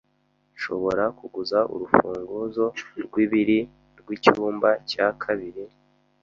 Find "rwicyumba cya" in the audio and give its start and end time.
3.99-5.07